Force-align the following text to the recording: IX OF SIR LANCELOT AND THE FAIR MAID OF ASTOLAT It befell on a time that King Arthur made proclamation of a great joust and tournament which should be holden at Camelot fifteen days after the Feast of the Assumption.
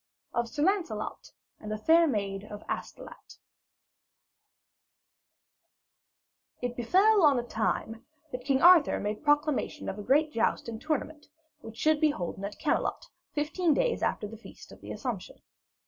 IX 0.29 0.29
OF 0.39 0.49
SIR 0.49 0.63
LANCELOT 0.63 1.31
AND 1.59 1.71
THE 1.71 1.77
FAIR 1.77 2.07
MAID 2.07 2.45
OF 2.45 2.63
ASTOLAT 2.67 3.37
It 6.59 6.75
befell 6.75 7.21
on 7.21 7.37
a 7.37 7.43
time 7.43 8.03
that 8.31 8.43
King 8.43 8.63
Arthur 8.63 8.99
made 8.99 9.23
proclamation 9.23 9.87
of 9.87 9.99
a 9.99 10.03
great 10.03 10.31
joust 10.31 10.67
and 10.67 10.81
tournament 10.81 11.27
which 11.59 11.77
should 11.77 12.01
be 12.01 12.09
holden 12.09 12.43
at 12.45 12.57
Camelot 12.57 13.09
fifteen 13.35 13.75
days 13.75 14.01
after 14.01 14.27
the 14.27 14.37
Feast 14.37 14.71
of 14.71 14.81
the 14.81 14.89
Assumption. 14.89 15.39